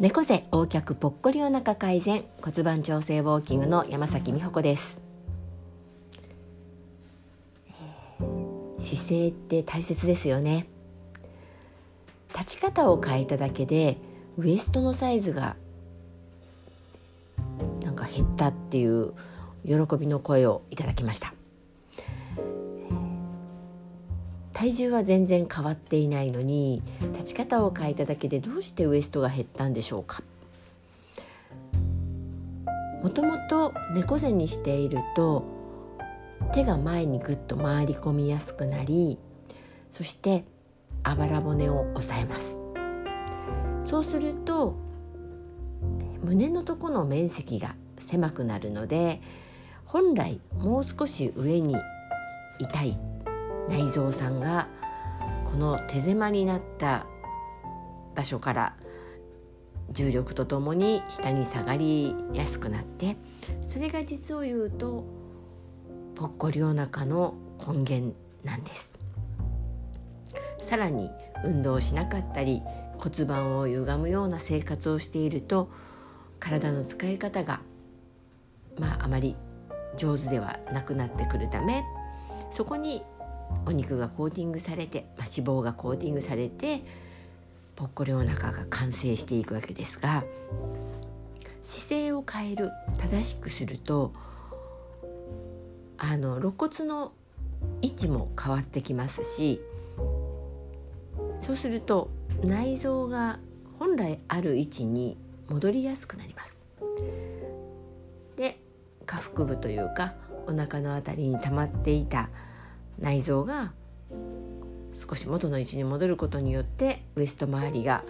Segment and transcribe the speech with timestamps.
[0.00, 5.02] 猫背横脚ぽっこりお腹改善骨盤調整ウォーキングの山崎美穂子です。
[8.78, 10.68] 姿勢って大切ですよね。
[12.32, 13.98] 立ち方を変えただけで
[14.36, 15.56] ウエストのサイズが
[17.82, 19.14] なんか減ったっていう
[19.66, 21.34] 喜びの声をいただきました。
[24.58, 30.20] 体重は全然変わっていないのに立ち方を変えただけでどうしてウエストが減ったんでしょうか？
[33.00, 35.44] もともと猫背にしていると
[36.52, 39.16] 手が前にぐっと回り込みやすくなり
[39.92, 40.42] そして
[41.04, 42.58] あばら骨を押さえます。
[43.84, 44.74] そうすると
[46.24, 49.20] 胸のとこの面積が狭くなるので
[49.84, 51.76] 本来もう少し上に
[52.58, 52.98] 痛い
[53.68, 54.68] 内臓さんが
[55.44, 57.06] この手狭になった
[58.14, 58.74] 場所から
[59.90, 63.16] 重力とともに下に下がりやすくなって
[63.64, 65.04] それが実を言うと
[66.14, 67.34] ぽっこりお腹の
[67.66, 68.98] 根源なんです。
[70.68, 71.10] さらに
[71.44, 72.60] 運動しなかったり
[72.98, 75.70] 骨盤を歪むような生活をしていると
[76.38, 77.60] 体の使い方が
[78.78, 79.34] まああまり
[79.96, 81.84] 上手ではなくなってくるため
[82.50, 83.02] そこに
[83.66, 86.82] お肉がコーティングされて、まあ、脂肪がコーティングされて
[87.76, 90.24] ぽっこりお腹が完成していくわけですが
[91.62, 94.12] 姿勢を変える正しくすると
[95.98, 97.12] あの肋骨の
[97.82, 99.60] 位置も変わってきますし
[101.40, 102.10] そうすると
[102.42, 103.38] 内臓が
[103.78, 105.16] 本来ある位置に
[105.48, 106.58] 戻りやすくなります。
[108.36, 108.58] で
[109.06, 110.14] 下腹部というか
[110.46, 112.30] お腹の辺りに溜まっていた
[112.98, 113.72] 内臓が
[114.94, 118.02] 少し元の位置に戻ることによってウエスト周りが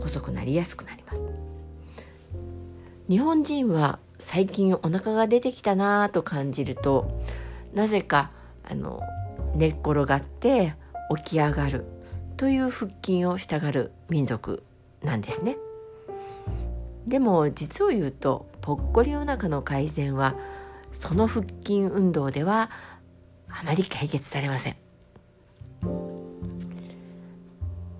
[0.00, 1.22] 細くなりやすくなります。
[3.08, 7.20] 日本人は最近お腹が出てきたなと感じると
[7.74, 8.30] なぜか
[8.62, 9.00] あの
[9.54, 10.74] 寝っ転がって
[11.16, 11.84] 起き上がる
[12.36, 14.62] という腹筋をしたがる民族
[15.02, 15.56] なんですね。
[17.06, 20.34] でも実を言うとぽっこりお腹の改善は
[20.94, 22.70] その腹筋運動では
[23.56, 24.76] あまり解決されません。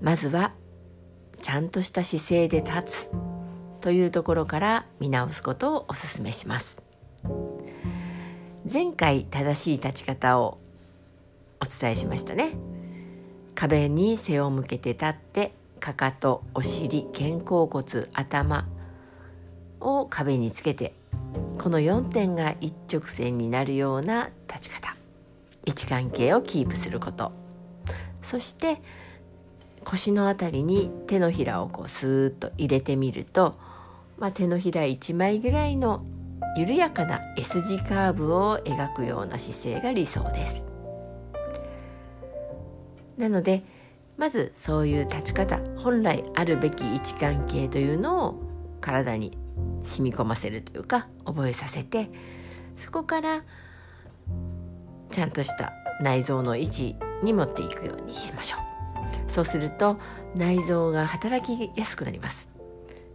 [0.02, 0.52] まずは
[1.40, 3.10] ちゃんとした姿勢で立つ
[3.80, 6.82] というところから見直すことをお勧めします。
[8.70, 10.58] 前回正しい立ち方を
[11.60, 12.52] お伝えしましたね。
[13.54, 18.66] 壁に背を向けて立ってかかとお尻肩甲骨頭
[19.80, 20.94] を壁につけて
[21.58, 24.93] この4点が一直線になるような立ち方。
[25.66, 27.32] 位置関係をキープすること。
[28.22, 28.80] そして
[29.84, 33.54] 腰の辺りに手のひらをこうスーッと入れてみると、
[34.18, 36.04] まあ、手のひら1枚ぐらいの
[36.56, 40.62] 緩やかな S 字カーブを描くような姿勢が理想です。
[43.18, 43.62] なので
[44.16, 48.34] まずそういう立ち方本来あるべき位置関係というのを
[48.80, 49.36] 体に
[49.82, 52.10] 染み込ませるというか覚えさせて
[52.76, 53.44] そこから
[55.14, 59.30] ちゃんとした内臓の位置に持っていくようにしましょう。
[59.30, 59.96] そうすると
[60.34, 62.48] 内臓が働きやすくなります。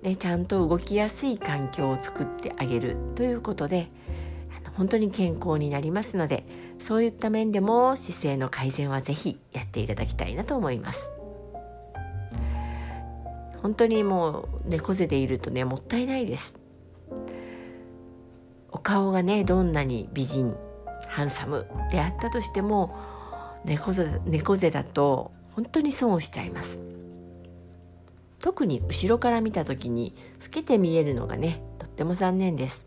[0.02, 3.90] でちゃんと動きやすい環境を作ってあげるということで
[4.78, 6.46] 本当に健康になりますので
[6.80, 11.12] そういった面でも姿勢の改善は是非やっていただきたいなと思います。
[13.62, 16.56] 本当にもう猫背でいるとねもったいないです。
[18.72, 20.56] お顔がねどんなに美人
[21.10, 22.96] ハンサムであったとしても
[23.66, 26.82] 猫背猫背だと本当に損をしちゃいます。
[28.40, 32.86] 特に後ろから見た時に老けて見えるのがねとっても残念です。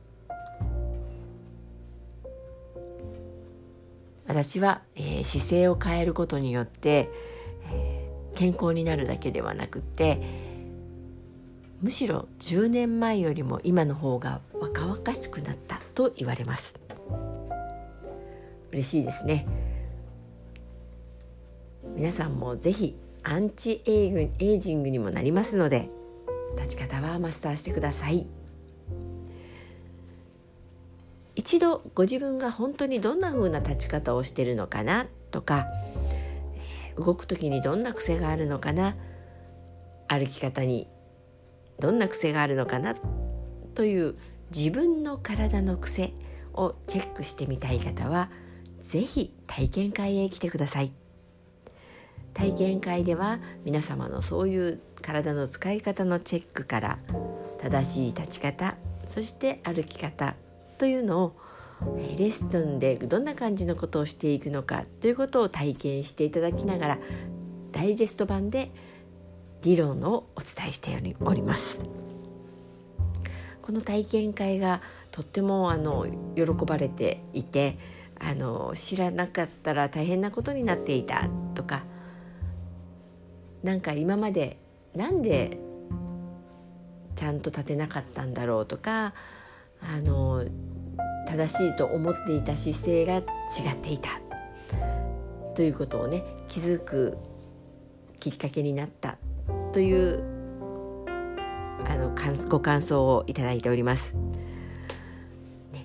[4.26, 7.10] 私は、えー、姿勢を変えることによって、
[7.70, 10.22] えー、健康になるだけではなくって
[11.82, 16.81] むしろ10年前よりも今の方が若々しくなったと言われます。
[18.72, 19.46] 嬉しいですね。
[21.94, 25.90] 皆さんもぜひアンチエイジングにもなりますので
[26.56, 28.26] 立ち方はマスターしてください。
[31.34, 35.66] 一度ご自分が本当にどんな風な立ち方をしてるのかなとか
[36.96, 38.96] 動く時にどんな癖があるのかな
[40.08, 40.88] 歩き方に
[41.78, 42.94] どんな癖があるのかな
[43.74, 44.14] という
[44.54, 46.12] 自分の体の癖
[46.52, 48.30] をチェックしてみたい方は
[48.82, 50.92] 是非体験会へ来てください
[52.34, 56.98] 体験会では皆様のそういう体の使い方のチェックから
[57.58, 58.76] 正しい立ち方
[59.06, 60.34] そして歩き方
[60.78, 61.36] というのを
[61.96, 66.98] レッスンでどんな感じのことをしていくのかということを体験していただきながら
[67.72, 68.70] ダイジェスト版で
[69.62, 71.82] 理論をお伝えしております。
[73.62, 74.82] この体験会が
[75.12, 77.78] とってもあの喜ばれていて
[78.24, 81.82] あの知らなかったら大変なことになっていたとか
[83.62, 84.58] なんか今まで
[84.94, 85.58] なんで
[87.16, 89.14] ちゃんと立てなかったんだろうとか
[89.80, 90.44] あの
[91.26, 93.20] 正しいと思っていた姿勢が違
[93.72, 94.10] っていた
[95.54, 97.16] ということをね気づく
[98.20, 99.18] きっかけになった
[99.72, 100.22] という
[101.84, 102.14] あの
[102.48, 104.14] ご感想をいただいております。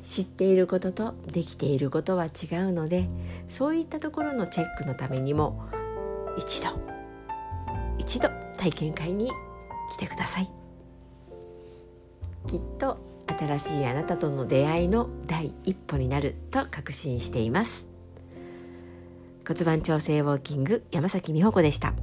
[0.08, 3.10] 知っていることとできていることは違うので
[3.50, 5.66] そういったところのチェックのためにも
[6.38, 6.70] 一度
[7.98, 9.30] 一度体験会に
[9.92, 10.50] 来てください。
[12.48, 17.88] きっと新しいあなたとの出会いの第一歩になると確信しています。
[19.46, 21.94] 骨盤調整ウォーキング山崎美穂子でした。